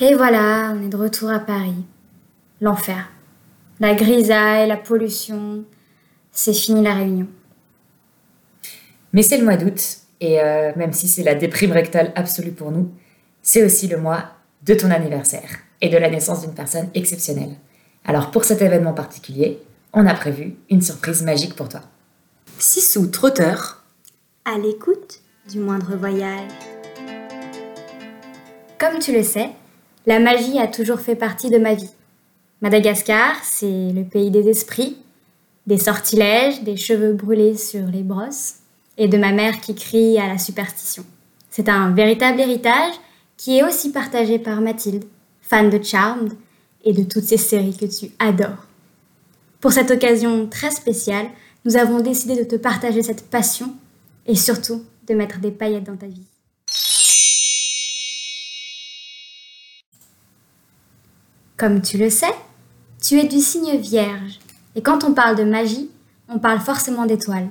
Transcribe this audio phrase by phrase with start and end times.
[0.00, 1.84] Et voilà, on est de retour à Paris.
[2.60, 3.10] L'enfer.
[3.80, 5.64] La grisaille, la pollution.
[6.30, 7.26] C'est fini la réunion.
[9.12, 9.80] Mais c'est le mois d'août,
[10.20, 12.92] et euh, même si c'est la déprime rectale absolue pour nous,
[13.42, 14.24] c'est aussi le mois
[14.64, 15.48] de ton anniversaire
[15.80, 17.56] et de la naissance d'une personne exceptionnelle.
[18.04, 19.58] Alors pour cet événement particulier,
[19.92, 21.80] on a prévu une surprise magique pour toi.
[22.58, 23.82] Sissou Trotteur.
[24.44, 26.50] À l'écoute du moindre voyage.
[28.78, 29.50] Comme tu le sais,
[30.06, 31.90] la magie a toujours fait partie de ma vie.
[32.60, 34.96] Madagascar, c'est le pays des esprits,
[35.66, 38.54] des sortilèges, des cheveux brûlés sur les brosses,
[38.96, 41.04] et de ma mère qui crie à la superstition.
[41.50, 42.94] C'est un véritable héritage
[43.36, 45.04] qui est aussi partagé par Mathilde,
[45.40, 46.32] fan de Charmed
[46.84, 48.66] et de toutes ces séries que tu adores.
[49.60, 51.26] Pour cette occasion très spéciale,
[51.64, 53.74] nous avons décidé de te partager cette passion
[54.26, 56.26] et surtout de mettre des paillettes dans ta vie.
[61.58, 62.32] Comme tu le sais,
[63.02, 64.38] tu es du signe vierge
[64.76, 65.90] et quand on parle de magie,
[66.28, 67.48] on parle forcément d'étoiles.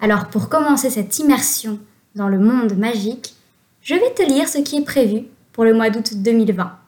[0.00, 1.78] Alors pour commencer cette immersion
[2.14, 3.34] dans le monde magique,
[3.82, 6.78] je vais te lire ce qui est prévu pour le mois d'août 2020.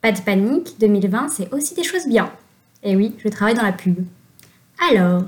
[0.00, 2.30] Pas de panique, 2020 c'est aussi des choses bien.
[2.84, 3.98] Et oui, je travaille dans la pub.
[4.92, 5.24] Alors,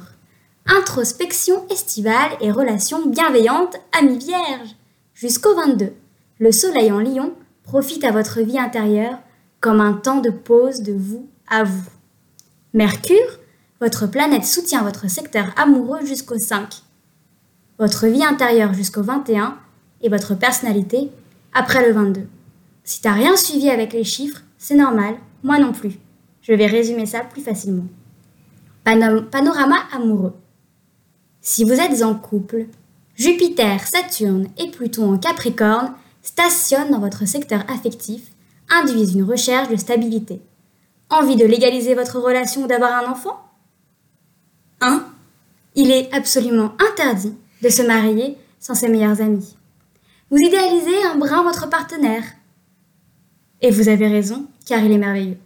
[0.64, 4.76] introspection estivale et relations bienveillantes, amis vierges.
[5.12, 5.92] Jusqu'au 22,
[6.38, 9.18] le soleil en lion profite à votre vie intérieure
[9.60, 11.90] comme un temps de pause de vous à vous.
[12.74, 13.38] Mercure,
[13.80, 16.82] votre planète soutient votre secteur amoureux jusqu'au 5,
[17.78, 19.56] votre vie intérieure jusqu'au 21
[20.02, 21.10] et votre personnalité
[21.54, 22.26] après le 22.
[22.84, 25.98] Si t'as rien suivi avec les chiffres, c'est normal, moi non plus.
[26.42, 27.86] Je vais résumer ça plus facilement.
[28.84, 30.34] panorama amoureux.
[31.40, 32.66] Si vous êtes en couple,
[33.14, 35.92] Jupiter, Saturne et Pluton en Capricorne
[36.22, 38.22] stationnent dans votre secteur affectif,
[38.70, 40.40] induisent une recherche de stabilité.
[41.10, 43.40] Envie de légaliser votre relation ou d'avoir un enfant?
[44.80, 45.04] 1.
[45.74, 49.56] Il est absolument interdit de se marier sans ses meilleurs amis.
[50.30, 52.24] Vous idéalisez un brin votre partenaire.
[53.60, 55.38] Et vous avez raison, car il est merveilleux.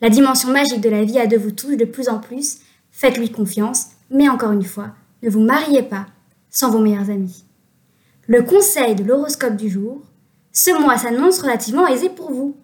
[0.00, 2.58] La dimension magique de la vie a de vous touche de plus en plus,
[2.90, 4.90] faites-lui confiance, mais encore une fois,
[5.22, 6.06] ne vous mariez pas
[6.50, 7.44] sans vos meilleurs amis.
[8.26, 10.00] Le conseil de l'horoscope du jour,
[10.54, 12.56] ce mois s'annonce relativement aisé pour vous.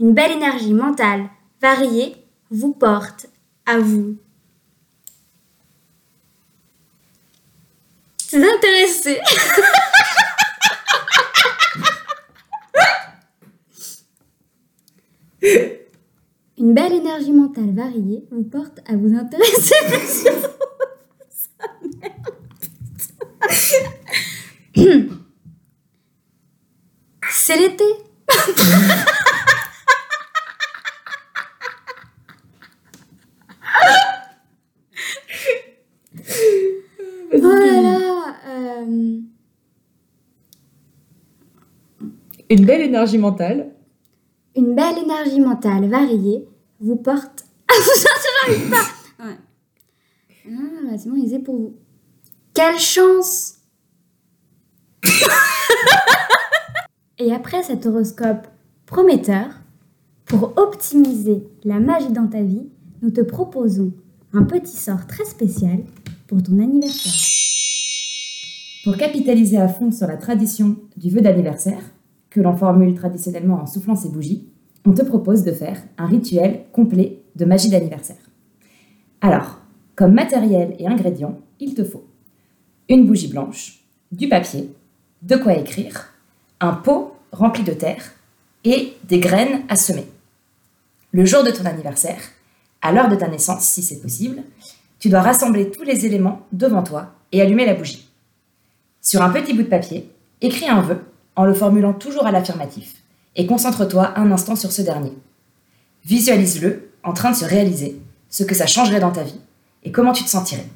[0.00, 1.28] Une belle énergie mentale,
[1.60, 2.14] variée,
[2.50, 3.26] vous porte
[3.66, 4.16] à vous
[8.16, 9.20] C'est intéressé.
[16.58, 19.74] Une belle énergie mentale variée vous porte à vous intéresser
[27.52, 27.84] C'est l'été.
[42.48, 43.74] Une belle énergie mentale.
[44.56, 46.48] Une belle énergie mentale variée
[46.80, 47.44] vous porte.
[47.68, 47.74] Ah,
[48.46, 49.36] j'arrive pas ouais.
[50.46, 51.76] Ah, c'est bon, il est pour vous.
[52.54, 53.56] Quelle chance
[57.24, 58.48] Et après cet horoscope
[58.84, 59.60] prometteur,
[60.24, 62.66] pour optimiser la magie dans ta vie,
[63.00, 63.92] nous te proposons
[64.32, 65.78] un petit sort très spécial
[66.26, 67.12] pour ton anniversaire.
[68.82, 71.82] Pour capitaliser à fond sur la tradition du vœu d'anniversaire,
[72.28, 74.48] que l'on formule traditionnellement en soufflant ses bougies,
[74.84, 78.30] on te propose de faire un rituel complet de magie d'anniversaire.
[79.20, 79.60] Alors,
[79.94, 82.04] comme matériel et ingrédients, il te faut
[82.88, 84.74] une bougie blanche, du papier,
[85.22, 86.12] de quoi écrire,
[86.62, 88.12] un pot rempli de terre
[88.64, 90.06] et des graines à semer.
[91.12, 92.20] Le jour de ton anniversaire,
[92.80, 94.42] à l'heure de ta naissance si c'est possible,
[94.98, 98.08] tu dois rassembler tous les éléments devant toi et allumer la bougie.
[99.00, 100.08] Sur un petit bout de papier,
[100.40, 101.04] écris un vœu
[101.34, 102.94] en le formulant toujours à l'affirmatif,
[103.36, 105.12] et concentre-toi un instant sur ce dernier.
[106.04, 109.40] Visualise-le en train de se réaliser, ce que ça changerait dans ta vie,
[109.82, 110.66] et comment tu te sentirais.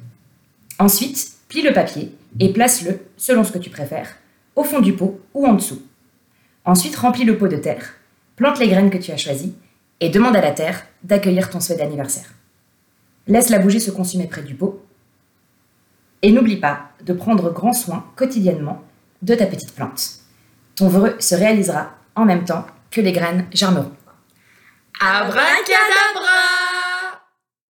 [0.79, 4.17] Ensuite, plie le papier et place-le, selon ce que tu préfères,
[4.55, 5.81] au fond du pot ou en dessous.
[6.67, 7.95] Ensuite, remplis le pot de terre,
[8.35, 9.55] plante les graines que tu as choisies,
[9.99, 12.31] et demande à la terre d'accueillir ton souhait d'anniversaire.
[13.25, 14.85] Laisse la bougie se consumer près du pot,
[16.21, 18.83] et n'oublie pas de prendre grand soin quotidiennement
[19.23, 20.27] de ta petite plante
[20.77, 23.91] ton vœu se réalisera en même temps que les graines germeront.
[25.01, 26.66] Abracadabra